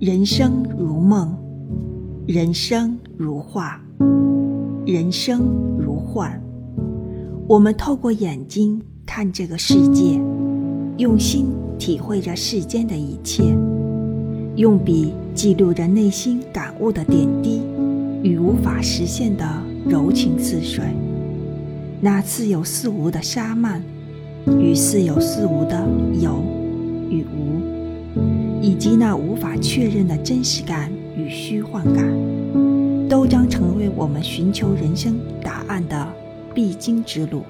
[0.00, 1.36] 人生如梦，
[2.24, 3.80] 人生如画，
[4.86, 5.40] 人生
[5.76, 6.40] 如幻。
[7.48, 10.20] 我们透过眼睛看这个世界，
[10.98, 11.46] 用心
[11.80, 13.42] 体会着世间的一切，
[14.54, 17.60] 用笔记录着内心感悟的点滴
[18.22, 19.44] 与无法实现的
[19.84, 20.84] 柔情似水。
[22.00, 23.82] 那似有似无的沙曼，
[24.60, 25.84] 与似有似无的
[26.20, 26.40] 有
[27.10, 27.77] 与无。
[28.60, 32.04] 以及那无法确认的真实感与虚幻感，
[33.08, 36.12] 都将成为我们寻求人生答案的
[36.54, 37.42] 必经之路。